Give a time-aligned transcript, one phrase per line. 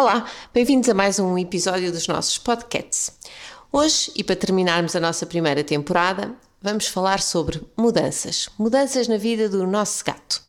[0.00, 0.24] Olá,
[0.54, 3.12] bem-vindos a mais um episódio dos nossos podcasts.
[3.70, 8.48] Hoje, e para terminarmos a nossa primeira temporada, vamos falar sobre mudanças.
[8.58, 10.42] Mudanças na vida do nosso gato.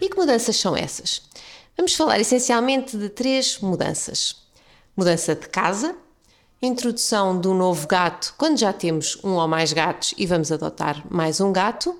[0.00, 1.29] E que mudanças são essas?
[1.80, 4.36] Vamos falar essencialmente de três mudanças:
[4.94, 5.96] mudança de casa,
[6.60, 11.02] introdução de um novo gato quando já temos um ou mais gatos e vamos adotar
[11.08, 11.98] mais um gato.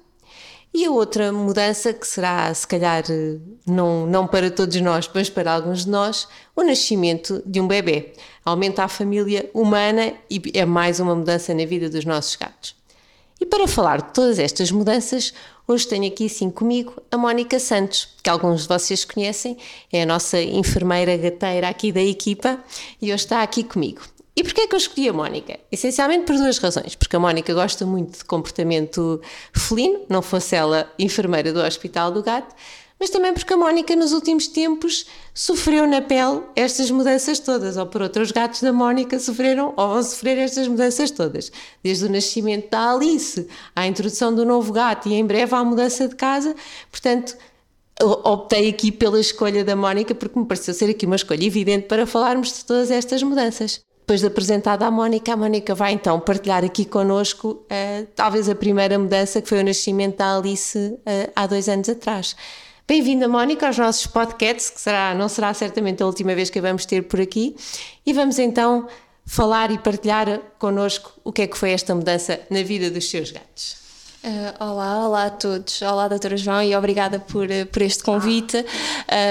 [0.75, 3.05] E a outra mudança, que será se calhar
[3.67, 8.13] não, não para todos nós, mas para alguns de nós, o nascimento de um bebê.
[8.45, 12.77] Aumenta a família humana e é mais uma mudança na vida dos nossos gatos.
[13.41, 15.33] E para falar de todas estas mudanças,
[15.73, 19.57] hoje tenho aqui sim comigo a Mónica Santos, que alguns de vocês conhecem,
[19.93, 22.59] é a nossa enfermeira gateira aqui da equipa
[23.01, 24.01] e hoje está aqui comigo.
[24.37, 25.59] E porquê é que eu escolhi a Mónica?
[25.71, 26.95] Essencialmente por duas razões.
[26.95, 29.21] Porque a Mónica gosta muito de comportamento
[29.53, 32.55] felino, não fosse ela enfermeira do Hospital do Gato,
[33.01, 37.87] mas também porque a Mónica nos últimos tempos sofreu na pele estas mudanças todas, ou
[37.87, 41.51] por outros gatos da Mónica sofreram ou vão sofrer estas mudanças todas,
[41.83, 46.07] desde o nascimento da Alice, à introdução do novo gato e em breve à mudança
[46.07, 46.55] de casa,
[46.91, 47.37] portanto
[48.03, 52.07] optei aqui pela escolha da Mónica porque me pareceu ser aqui uma escolha evidente para
[52.07, 53.81] falarmos de todas estas mudanças.
[54.01, 58.55] Depois de apresentada a Mónica, a Mónica vai então partilhar aqui connosco uh, talvez a
[58.55, 62.35] primeira mudança que foi o nascimento da Alice uh, há dois anos atrás.
[62.91, 66.63] Bem-vinda, Mónica, aos nossos podcasts, que será, não será certamente a última vez que a
[66.63, 67.55] vamos ter por aqui,
[68.05, 68.89] e vamos então
[69.25, 73.31] falar e partilhar connosco o que é que foi esta mudança na vida dos seus
[73.31, 73.80] gatos.
[74.23, 75.81] Uh, olá, olá a todos.
[75.81, 78.59] Olá, doutora João, e obrigada por, eh, por este convite.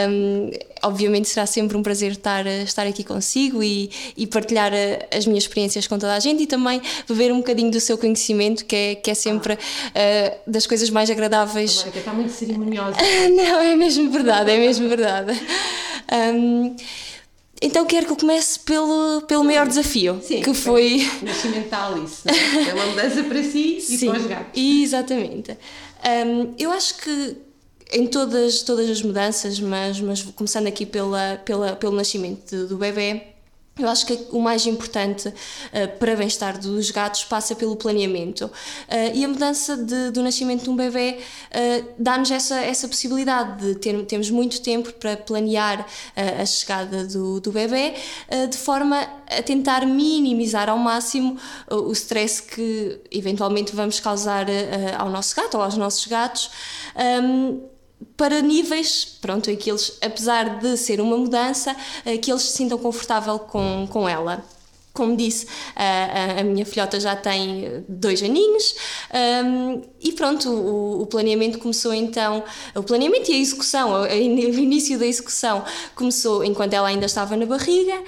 [0.09, 0.49] Um,
[0.81, 4.71] obviamente será sempre um prazer estar, eh, estar aqui consigo e, e partilhar
[5.15, 8.65] as minhas experiências com toda a gente e também beber um bocadinho do seu conhecimento,
[8.65, 11.81] que é, que é sempre uh, das coisas mais agradáveis.
[11.81, 12.97] Mónica está muito cerimoniosa.
[13.29, 15.39] Não, é mesmo verdade, é mesmo verdade.
[16.33, 16.75] Um,
[17.61, 21.07] então quero que eu comece pelo, pelo maior desafio, Sim, que foi...
[21.21, 22.69] O nascimento da Alice, é?
[22.69, 24.61] é uma mudança para si e Sim, para os gatos.
[24.61, 25.57] exatamente.
[26.05, 27.37] Um, eu acho que
[27.91, 33.23] em todas, todas as mudanças, mas, mas começando aqui pela, pela, pelo nascimento do bebê,
[33.79, 38.45] eu acho que o mais importante uh, para bem-estar dos gatos passa pelo planeamento.
[38.45, 38.51] Uh,
[39.15, 43.75] e a mudança de, do nascimento de um bebê uh, dá-nos essa, essa possibilidade de
[43.75, 45.85] ter, termos muito tempo para planear
[46.15, 47.93] a chegada do, do bebê,
[48.49, 51.37] de forma a tentar minimizar ao máximo
[51.69, 54.47] o stress que eventualmente vamos causar
[54.97, 56.49] ao nosso gato ou aos nossos gatos.
[56.95, 57.78] Um,
[58.15, 62.77] para níveis, pronto, que eles, apesar de ser uma mudança, eh, que eles se sintam
[62.77, 64.43] confortável com, com ela.
[64.93, 68.75] Como disse, a, a, minha filhota já tem dois aninhos
[69.45, 72.43] um, e pronto, o, o, planeamento começou então,
[72.75, 75.63] o planeamento e a execução, o início da execução
[75.95, 78.03] começou enquanto ela ainda estava na barriga.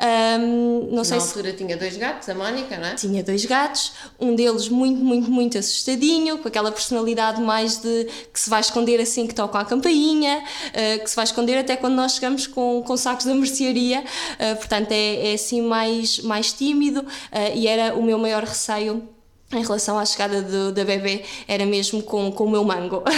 [0.00, 1.56] Um, não sei Na altura se...
[1.58, 2.94] tinha dois gatos, a Mónica, não é?
[2.94, 8.40] Tinha dois gatos, um deles muito, muito, muito assustadinho, com aquela personalidade mais de que
[8.40, 11.94] se vai esconder assim que toca a campainha, uh, que se vai esconder até quando
[11.94, 17.00] nós chegamos com, com sacos da mercearia, uh, portanto é, é assim mais, mais tímido
[17.00, 17.06] uh,
[17.54, 19.06] e era o meu maior receio
[19.52, 23.02] em relação à chegada do, da bebê era mesmo com, com o meu mango.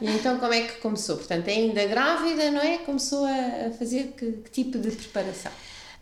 [0.00, 1.16] E então como é que começou?
[1.16, 2.78] Portanto, ainda grávida, não é?
[2.78, 5.52] Começou a, fazer que, que tipo de preparação?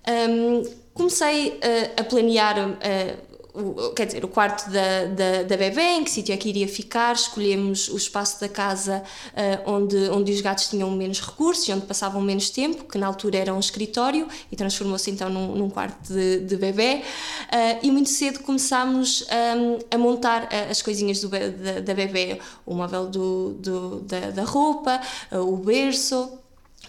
[0.07, 5.81] Um, comecei uh, a planear uh, o, quer dizer, o quarto da, da, da bebê,
[5.81, 10.33] em que sítio é que iria ficar, escolhemos o espaço da casa uh, onde, onde
[10.33, 13.61] os gatos tinham menos recursos e onde passavam menos tempo, que na altura era um
[13.61, 17.03] escritório e transformou-se então num, num, quarto de, de bebê.
[17.45, 22.75] Uh, e muito cedo começámos um, a montar as coisinhas do, da, da bebê, o
[22.75, 25.01] móvel do, do da, da roupa,
[25.31, 26.41] uh, o berço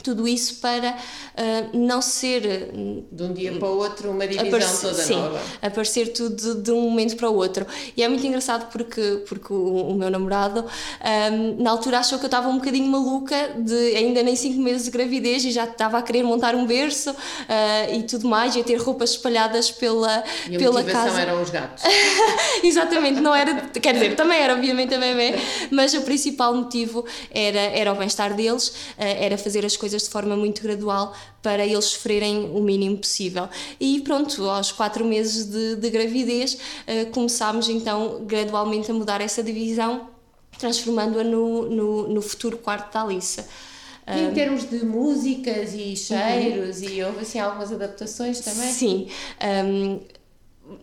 [0.05, 2.71] tudo isso para uh, não ser
[3.11, 5.41] de um dia para o outro uma divisão aparecer, toda sim, nova.
[5.63, 7.65] aparecer tudo de, um momento para o outro.
[7.97, 10.65] E é muito engraçado porque, porque o, o meu namorado um,
[11.01, 14.85] ah, na altura achou que eu estava um bocadinho maluca de ainda nem 5 meses
[14.85, 18.59] de gravidez e já estava a querer montar um berço uh, e tudo mais e
[18.59, 21.19] a ter roupas espalhadas pela, e a pela casa.
[21.19, 21.83] eram os gatos.
[22.63, 25.33] Exatamente, não era, quer dizer, também era obviamente a bebê,
[25.71, 30.03] mas o principal motivo era, era o bem-estar deles, uh, era fazer as coisas coisas
[30.03, 33.47] de forma muito gradual para eles sofrerem o mínimo possível.
[33.79, 39.41] E pronto, aos quatro meses de, de gravidez, uh, começámos então gradualmente a mudar essa
[39.41, 40.09] divisão,
[40.57, 43.43] transformando-a no, no, no, futuro quarto da Alice.
[44.07, 46.89] E em termos de músicas e cheiros, uhum.
[46.89, 48.71] e houve assim algumas adaptações também?
[48.71, 49.07] Sim.
[49.41, 49.99] Um,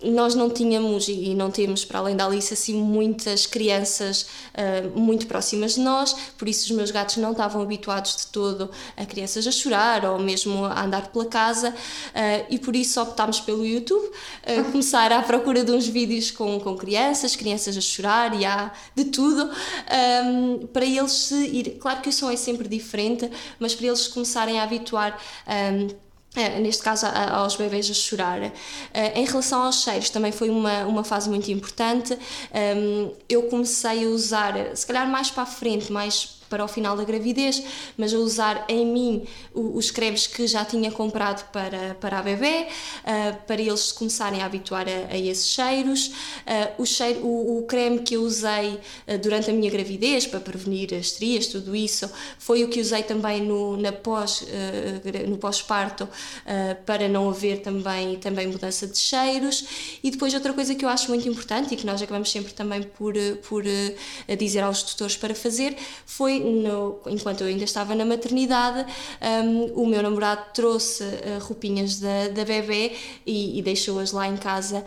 [0.02, 5.26] nós não tínhamos e não temos, para além da Alice, assim muitas crianças uh, muito
[5.26, 9.46] próximas de nós, por isso os meus gatos não estavam habituados de todo a crianças
[9.46, 14.05] a chorar ou mesmo a andar pela casa uh, e por isso optámos pelo YouTube,
[14.05, 18.73] uh, começar à procura de uns vídeos com, com crianças, crianças a chorar e há
[18.94, 19.50] de tudo,
[20.25, 21.79] um, para eles se ir.
[21.79, 25.19] Claro que o som é sempre diferente, mas para eles começarem a habituar.
[25.46, 26.01] Um,
[26.61, 28.40] neste caso aos bebês a chorar.
[28.40, 28.50] Uh,
[29.14, 32.19] em relação aos cheiros, também foi uma, uma fase muito importante.
[32.76, 36.94] Um, eu comecei a usar, se calhar mais para a frente, mais para o final
[36.94, 37.62] da gravidez,
[37.96, 42.66] mas a usar em mim os cremes que já tinha comprado para, para a bebê,
[42.66, 46.08] uh, para eles começarem a habituar a, a esses cheiros.
[46.08, 50.40] Uh, o, cheiro, o, o, creme que eu usei uh, durante a minha gravidez para
[50.40, 54.44] prevenir as estrias, tudo isso, foi o que usei também no, na pós,
[55.26, 56.06] no pós-parto
[56.84, 59.98] para não haver também, também mudança de cheiros.
[60.02, 62.82] E depois outra coisa que eu acho muito importante e que nós acabamos sempre também
[62.82, 63.14] por,
[63.48, 63.64] por
[64.38, 68.86] dizer aos tutores para fazer foi no, enquanto eu ainda estava na maternidade,
[69.44, 72.92] um, o meu namorado trouxe uh, roupinhas da, da bebê
[73.26, 74.84] e, e deixou-as lá em casa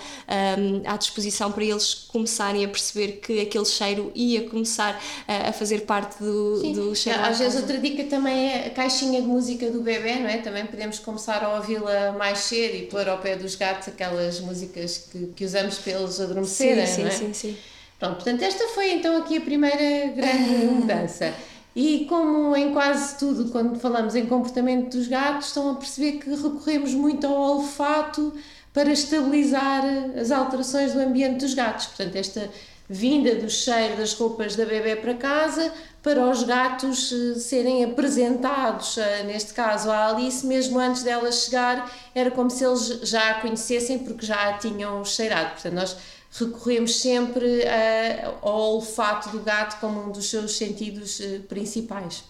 [0.57, 5.53] um, à disposição para eles começarem a perceber que aquele cheiro ia começar a, a
[5.53, 6.73] fazer parte do, Sim.
[6.73, 7.19] do cheiro.
[7.21, 10.37] Às vezes outra dica também é a caixinha de música do bebê, não é?
[10.37, 15.09] Também podemos começar a ouvi-la mais cedo e pôr ao pé dos gatos aquelas músicas
[15.11, 17.11] que, que usamos para eles adormecerem, sim, não é?
[17.11, 17.57] Sim, sim, sim.
[17.99, 21.33] Pronto, portanto, esta foi então aqui a primeira grande mudança.
[21.75, 26.29] E como em quase tudo, quando falamos em comportamento dos gatos, estão a perceber que
[26.29, 28.33] recorremos muito ao olfato
[28.73, 29.83] para estabilizar
[30.19, 31.87] as alterações do ambiente dos gatos.
[31.87, 32.49] Portanto, esta
[32.89, 35.71] vinda do cheiro das roupas da bebê para casa
[36.03, 41.91] para os gatos eh, serem apresentados, eh, neste caso à Alice, mesmo antes dela chegar,
[42.13, 45.53] era como se eles já a conhecessem porque já a tinham cheirado.
[45.53, 45.97] Portanto, nós
[46.39, 52.23] recorremos sempre uh, ao olfato do gato como um dos seus sentidos uh, principais.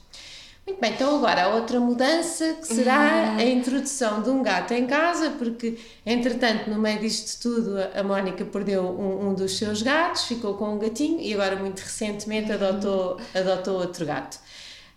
[0.65, 3.37] Muito bem, então agora a outra mudança que será uhum.
[3.37, 8.43] a introdução de um gato em casa, porque entretanto no meio disto tudo a Mónica
[8.45, 13.19] perdeu um, um dos seus gatos, ficou com um gatinho e agora muito recentemente adotou,
[13.35, 14.37] adotou outro gato.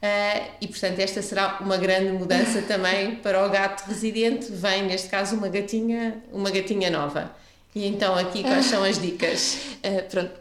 [0.02, 5.08] Uh, e portanto esta será uma grande mudança também para o gato residente, vem neste
[5.08, 7.31] caso uma gatinha, uma gatinha nova.
[7.78, 9.58] E então aqui quais são as dicas?
[9.84, 10.32] Uh, pronto,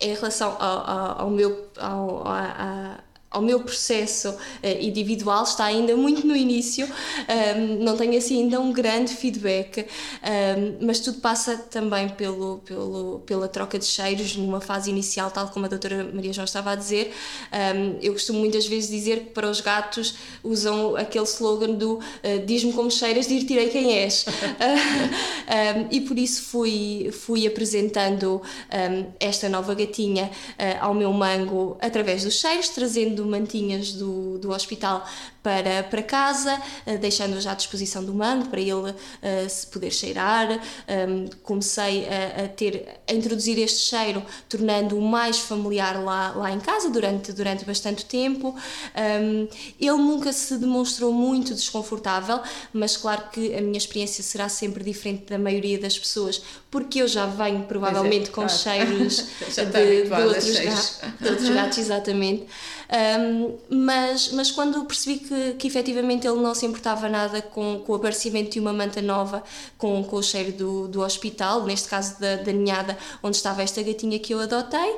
[0.00, 2.98] em relação ao, ao, ao meu ao, a,
[3.34, 4.36] ao meu processo uh,
[4.80, 10.86] individual está ainda muito no início, um, não tenho assim ainda um grande feedback, um,
[10.86, 15.66] mas tudo passa também pelo, pelo, pela troca de cheiros numa fase inicial, tal como
[15.66, 17.12] a doutora Maria João estava a dizer.
[17.52, 20.14] Um, eu costumo muitas vezes dizer que para os gatos
[20.44, 22.00] usam aquele slogan do uh,
[22.46, 24.24] diz-me como cheiras, dir-te-irei quem és.
[25.90, 28.40] e por isso fui, fui apresentando
[29.18, 35.06] esta nova gatinha uh, ao meu mango através dos cheiros, trazendo mantinhas do, do hospital
[35.44, 38.94] para, para casa, uh, deixando-a já à disposição do mango para ele uh,
[39.48, 40.58] se poder cheirar.
[40.88, 46.58] Um, comecei a, a, ter, a introduzir este cheiro, tornando-o mais familiar lá, lá em
[46.58, 48.56] casa durante, durante bastante tempo.
[48.96, 49.46] Um,
[49.78, 52.40] ele nunca se demonstrou muito desconfortável,
[52.72, 56.40] mas claro que a minha experiência será sempre diferente da maioria das pessoas,
[56.70, 58.50] porque eu já venho provavelmente é, com claro.
[58.50, 62.46] cheiros de, de, outros gatos, de outros gatos, exatamente.
[62.94, 67.92] Um, mas, mas quando percebi que, que efetivamente ele não se importava nada com, com
[67.92, 69.42] o aparecimento de uma manta nova,
[69.76, 73.82] com, com o cheiro do, do hospital, neste caso da, da ninhada onde estava esta
[73.82, 74.96] gatinha que eu adotei,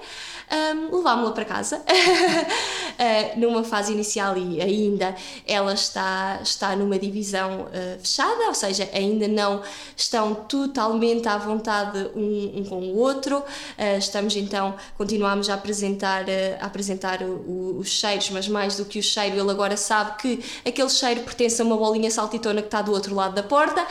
[0.51, 1.79] um, levámo-la para casa.
[1.79, 5.15] uh, numa fase inicial e ainda
[5.47, 9.63] ela está, está numa divisão uh, fechada, ou seja, ainda não
[9.97, 13.39] estão totalmente à vontade um, um com o outro.
[13.39, 16.25] Uh, estamos então, continuamos a apresentar,
[16.61, 20.26] a apresentar o, os cheiros, mas mais do que o cheiro, ele agora sabe que
[20.65, 23.87] aquele cheiro pertence a uma bolinha saltitona que está do outro lado da porta,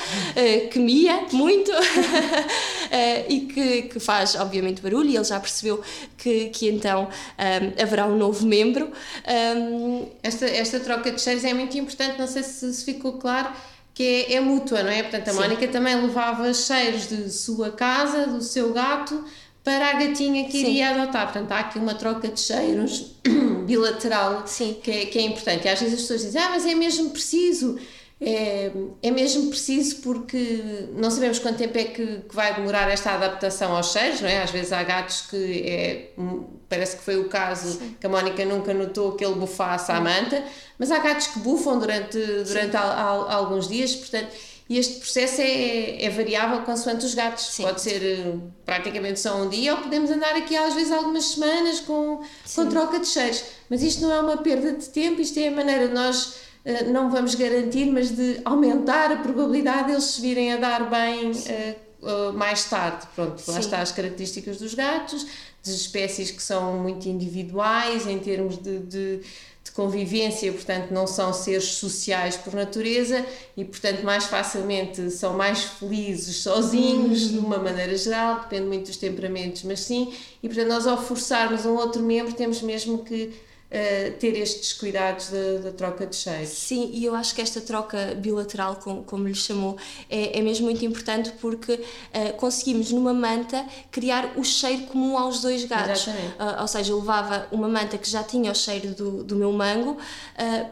[0.71, 1.71] que mia muito
[3.27, 5.09] e que, que faz, obviamente, barulho.
[5.09, 5.81] E ele já percebeu
[6.17, 8.91] que que, então um, haverá um novo membro.
[9.57, 13.49] Um, esta, esta troca de cheiros é muito importante, não sei se, se ficou claro
[13.93, 15.01] que é, é, mútua, não é?
[15.03, 15.39] Portanto, a Sim.
[15.39, 19.23] Mónica também levava cheiros de sua casa, do seu gato,
[19.65, 20.67] para a gatinha que Sim.
[20.67, 21.25] iria adotar.
[21.25, 23.15] Portanto, há aqui uma troca de cheiros
[23.65, 24.79] bilateral Sim.
[24.81, 25.65] Que, é, que é importante.
[25.65, 27.77] E às vezes as pessoas dizem, ah, mas é mesmo preciso
[28.19, 28.71] é,
[29.03, 33.75] é mesmo preciso porque não sabemos quanto tempo é que, que, vai demorar esta adaptação
[33.75, 34.41] aos cheiros, não é?
[34.41, 36.11] Às vezes há gatos que é
[36.69, 37.95] parece que foi o caso Sim.
[37.99, 40.43] que a Mónica nunca notou que ele bufasse à manta,
[40.79, 44.29] mas há gatos que bufam durante, durante a, a, alguns dias, portanto,
[44.69, 47.53] este processo é, é variável consoante os gatos.
[47.53, 47.63] Sim.
[47.63, 48.33] Pode ser eh,
[48.65, 52.21] praticamente só um dia ou podemos andar aqui às vezes algumas semanas com,
[52.55, 53.43] com troca de cheiros.
[53.69, 56.83] Mas isto não é uma perda de tempo, isto é a maneira de nós eh,
[56.85, 61.31] não vamos garantir, mas de aumentar a probabilidade de eles se virem a dar bem
[61.31, 63.05] uh, uh, mais tarde.
[63.13, 65.27] Pronto, lá está as características dos gatos,
[65.63, 69.21] das espécies que são muito individuais em termos de, de,
[69.75, 73.25] convivência, portanto, não são seres sociais por natureza
[73.57, 78.95] e, portanto, mais facilmente são mais felizes sozinhos, de uma maneira geral, depende muito dos
[78.95, 83.33] temperamentos, mas sim, e portanto, nós ao forçarmos um outro membro, temos mesmo que
[83.75, 85.29] uh, ter estes cuidados
[85.63, 86.49] da, troca de cheiros.
[86.49, 89.77] Sim, e eu acho que esta troca bilateral, como, como lhe chamou,
[90.09, 95.41] é, é mesmo muito importante porque uh, conseguimos numa manta criar o cheiro comum aos
[95.41, 96.07] dois gatos.
[96.07, 99.51] Uh, ou seja, eu levava uma manta que já tinha o cheiro do, do meu
[99.51, 99.97] mango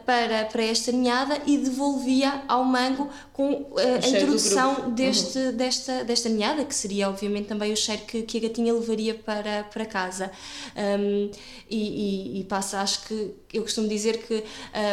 [0.06, 5.56] para, para esta ninhada e devolvia ao mango com a introdução deste, uhum.
[5.56, 9.64] desta, desta ninhada, que seria obviamente também o cheiro que, que a gatinha levaria para,
[9.64, 10.30] para casa.
[10.76, 11.30] Um,
[11.68, 14.44] e, e, e passa a acho que eu costumo dizer que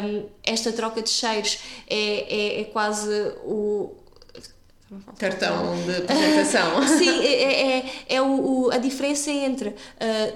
[0.04, 3.12] um, esta troca de cheiros é, é, é quase
[3.46, 3.96] o,
[5.18, 6.86] cartão de apresentação.
[6.98, 9.76] Sim, é, é, é, é o, o, a diferença entre uh,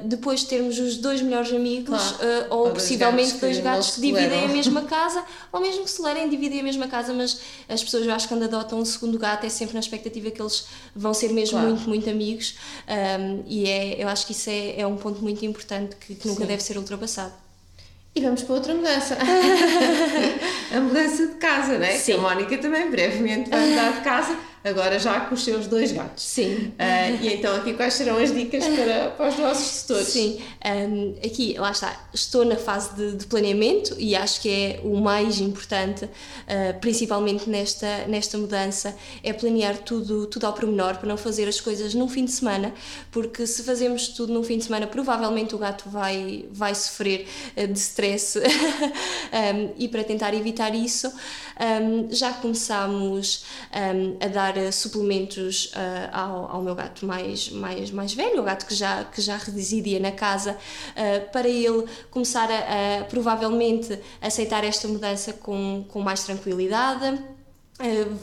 [0.06, 2.16] depois de termos os dois melhores amigos claro.
[2.16, 6.02] uh, ou, ou possivelmente dois gatos que, dividem a mesma casa ou mesmo que se
[6.02, 9.20] lerem dividem a mesma casa, mas as pessoas eu acho que quando adotam um segundo
[9.20, 11.76] gato é sempre na expectativa que eles vão ser mesmo claro.
[11.76, 12.56] muito, muito amigos
[12.88, 16.28] um, e é, eu acho que isso é, é um ponto muito importante que, que
[16.28, 16.48] nunca Sim.
[16.48, 17.45] deve ser ultrapassado.
[18.16, 19.18] E vamos para outra mudança.
[20.74, 21.92] a mudança de casa, né?
[21.98, 22.14] Sim.
[22.14, 25.92] Que a Mónica também brevemente vai mudar de casa agora já com os seus dois
[25.92, 26.24] gatos.
[26.24, 26.74] Sim.
[26.74, 30.08] Uh, e então aqui quais serão as dicas para, para os nossos tutores?
[30.08, 34.80] Sim, um, aqui, lá está, estou na fase de, de, planeamento e acho que é
[34.84, 41.08] o mais importante, uh, principalmente nesta, nesta mudança, é planear tudo, tudo ao pormenor para
[41.08, 42.74] não fazer as coisas num fim de semana,
[43.12, 47.68] porque se fazemos tudo num fim de semana, provavelmente o gato vai, vai sofrer uh,
[47.68, 53.46] de stress um, e para tentar evitar isso, um, já começamos
[54.20, 58.76] a dar suplementos uh, ao, ao, meu gato mais, mais, mais velho, o gato que
[58.76, 64.88] já, que já residia na casa, uh, para ele começar a, a, provavelmente aceitar esta
[64.88, 67.20] mudança com, com mais tranquilidade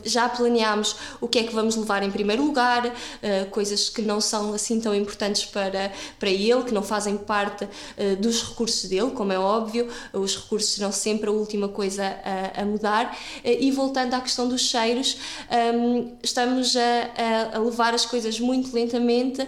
[0.02, 4.18] já planeámos o que é que vamos levar em primeiro lugar, uh, coisas que não
[4.18, 9.10] são assim tão importantes para, para ele, que não fazem parte uh, dos recursos dele,
[9.10, 13.16] como é óbvio, os recursos serão sempre a última coisa a, a mudar.
[13.44, 15.18] e voltando à questão dos cheiros,
[15.50, 19.46] ehm, estamos a, a, levar as coisas muito lentamente,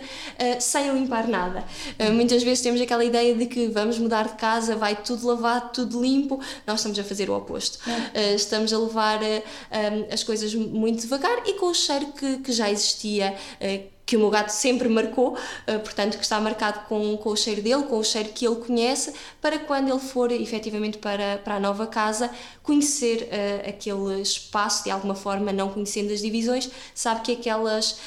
[0.60, 1.64] sem limpar nada.
[2.12, 6.00] muitas vezes temos aquela ideia de que vamos mudar de casa, vai tudo lavado, tudo
[6.00, 7.78] limpo, nós estamos a fazer o oposto.
[8.34, 9.20] estamos a levar
[10.10, 14.20] as coisas muito devagar e com o cheiro que, que já existia, uh, que o
[14.20, 17.98] meu gato sempre marcou, uh, portanto, que está marcado com, com o cheiro dele, com
[17.98, 22.30] o cheiro que ele conhece, para quando ele for efetivamente para, para a nova casa,
[22.62, 27.98] conhecer uh, aquele espaço de alguma forma, não conhecendo as divisões, sabe que aquelas,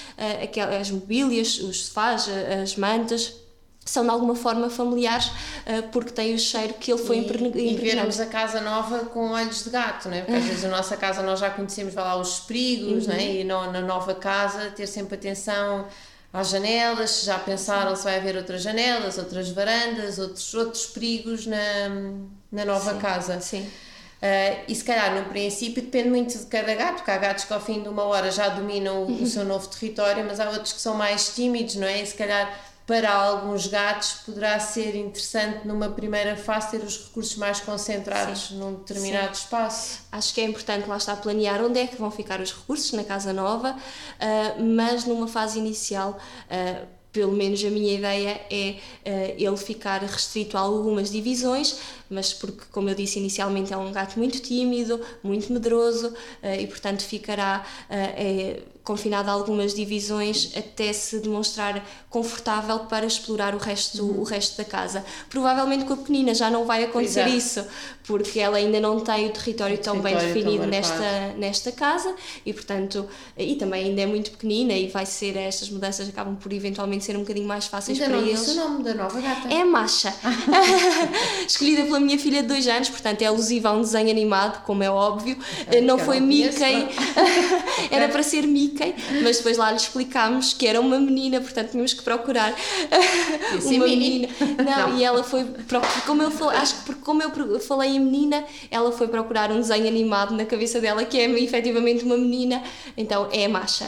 [0.41, 2.27] aquelas mobílias, os sofás,
[2.61, 3.46] as mantas,
[3.89, 7.57] são de alguma forma familiares uh, porque têm o cheiro que ele foi impregnado.
[7.59, 10.21] E vermos a casa nova com olhos de gato, né?
[10.21, 13.13] porque às vezes a nossa casa nós já conhecemos vai lá, os perigos uhum.
[13.13, 13.35] né?
[13.35, 15.85] e no, na nova casa ter sempre atenção
[16.33, 21.57] às janelas, já pensaram se vai haver outras janelas, outras varandas, outros, outros perigos na,
[22.51, 22.99] na nova Sim.
[22.99, 23.41] casa.
[23.41, 23.61] Sim.
[24.17, 27.53] Uh, e se calhar no princípio depende muito de cada gato, porque há gatos que
[27.53, 29.23] ao fim de uma hora já dominam o, uhum.
[29.23, 32.01] o seu novo território, mas há outros que são mais tímidos, não é?
[32.01, 32.51] E se calhar
[32.87, 38.59] para alguns gatos poderá ser interessante numa primeira fase ter os recursos mais concentrados Sim.
[38.59, 39.43] num determinado Sim.
[39.43, 39.99] espaço.
[40.09, 43.03] Acho que é importante lá estar planear onde é que vão ficar os recursos na
[43.03, 46.17] casa nova, uh, mas numa fase inicial.
[46.49, 51.79] Uh, pelo menos a minha ideia é uh, ele ficar restrito a algumas divisões,
[52.09, 56.15] mas porque, como eu disse inicialmente, é um gato muito tímido, muito medroso uh,
[56.59, 63.53] e, portanto, ficará uh, é, confinado a algumas divisões até se demonstrar confortável para explorar
[63.53, 64.21] o resto, uhum.
[64.21, 65.03] o resto da casa.
[65.29, 67.35] Provavelmente com a pequenina já não vai acontecer Exato.
[67.35, 67.67] isso,
[68.05, 71.71] porque ela ainda não tem o território o tão território bem definido tão nesta, nesta
[71.73, 72.15] casa
[72.45, 73.05] e, portanto,
[73.37, 77.17] e também ainda é muito pequenina e vai ser, estas mudanças acabam por eventualmente ser
[77.17, 78.47] um bocadinho mais fáceis ainda para não eles.
[78.47, 79.53] o nome da nova gata?
[79.53, 80.15] É Masha,
[81.45, 84.81] escolhida pela minha filha de dois anos, portanto é alusiva a um desenho animado, como
[84.81, 85.37] é óbvio.
[85.83, 86.87] não foi Mickey,
[87.91, 88.76] era para ser Mickey
[89.23, 92.53] Mas depois lá lhe explicámos que era uma menina, portanto tínhamos que procurar
[93.63, 94.27] uma menina.
[94.57, 95.45] Não, não, e ela foi,
[96.05, 99.59] como eu falei, acho que porque como eu falei em menina, ela foi procurar um
[99.59, 102.63] desenho animado na cabeça dela que é efetivamente uma menina,
[102.95, 103.85] então é a Masha.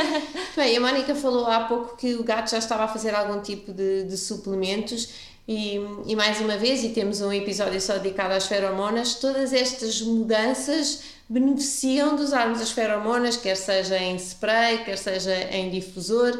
[0.56, 3.72] Bem, a Mónica falou há pouco que o gato já estava a fazer algum tipo
[3.72, 8.46] de, de suplementos e, e, mais uma vez, e temos um episódio só dedicado às
[8.46, 15.34] feromonas, todas estas mudanças beneficiam de usarmos as feromonas, quer seja em spray, quer seja
[15.50, 16.38] em difusor,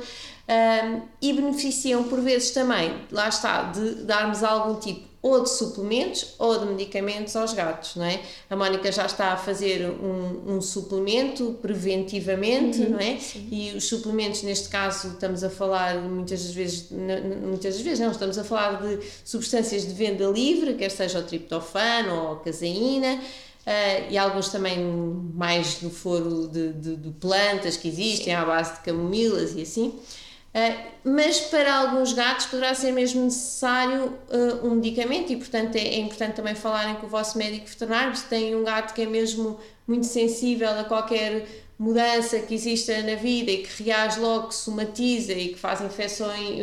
[0.48, 6.34] um, e beneficiam por vezes também, lá está, de darmos algum tipo ou de suplementos
[6.36, 8.20] ou de medicamentos aos gatos, não é?
[8.50, 13.18] A Mónica já está a fazer um, um suplemento preventivamente, uhum, não é?
[13.18, 13.46] Sim.
[13.48, 18.42] E os suplementos, neste caso, estamos a falar muitas vezes, muitas vezes não, estamos a
[18.42, 23.20] falar de substâncias de venda livre, quer seja o triptofano ou a caseína,
[23.62, 24.78] Uh, e alguns também
[25.34, 28.40] mais do foro de, de, de plantas que existem, Sim.
[28.40, 30.00] à base de camomilas e assim.
[30.52, 35.80] Uh, mas para alguns gatos poderá ser mesmo necessário uh, um medicamento e, portanto, é,
[35.80, 38.14] é, importante também falarem com o vosso médico veterinário.
[38.16, 41.46] Se tem um gato que é mesmo muito sensível a qualquer
[41.82, 46.60] mudança que exista na vida e que reage logo, que somatiza e que faz infecções,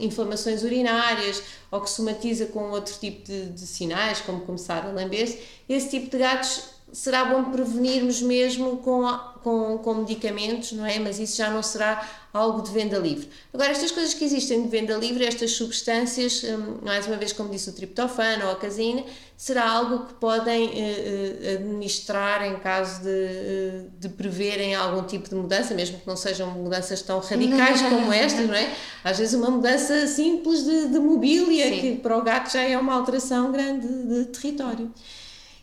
[0.00, 5.38] inflamações urinárias ou que somatiza com outro tipo de, de sinais, como começar a lamber-se,
[5.68, 9.02] esse tipo de gatos será bom prevenirmos mesmo com,
[9.42, 10.98] com, com medicamentos, não é?
[10.98, 13.28] Mas isso já não será algo de venda livre.
[13.52, 17.48] Agora, estas coisas que existem de venda livre, estas substâncias, hum, mais uma vez, como
[17.48, 19.04] disse o triptofano ou a caseína,
[19.36, 25.34] será algo que podem uh, administrar em caso de, uh, de preverem algum tipo de
[25.34, 28.72] mudança, mesmo que não sejam mudanças tão radicais como estas, não é?
[29.02, 31.80] Às vezes uma mudança simples de, de mobília, Sim.
[31.80, 34.92] que para o gato já é uma alteração grande de, de território.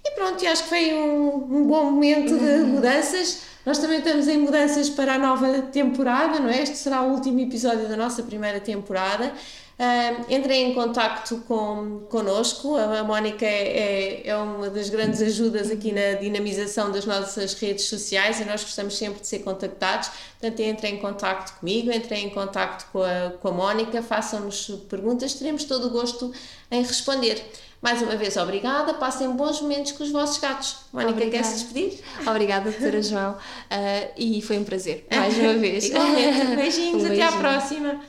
[0.05, 2.67] E pronto, acho que foi um, um bom momento de uhum.
[2.67, 3.43] mudanças.
[3.65, 6.63] Nós também estamos em mudanças para a nova temporada, não é?
[6.63, 9.33] Este será o último episódio da nossa primeira temporada.
[9.79, 15.21] Uh, entrei em contacto com, connosco, a, a Mónica é, é, é, uma das grandes
[15.21, 20.09] ajudas aqui na dinamização das nossas redes sociais e nós gostamos sempre de ser contactados,
[20.38, 25.35] portanto entrem em contacto comigo, entrem em contacto com a, com a Mónica, façam-nos perguntas,
[25.35, 26.29] teremos todo o gosto
[26.69, 27.41] em responder.
[27.81, 28.93] Mais uma vez, obrigada.
[28.93, 30.77] Passem bons momentos com os vossos gatos.
[30.91, 31.99] Mónica, quer se despedir?
[32.27, 33.33] Obrigada, doutora João.
[33.33, 35.85] Uh, e foi um prazer, mais uma vez.
[35.85, 36.45] Igualmente.
[36.55, 38.01] Beijinhos, um até à próxima.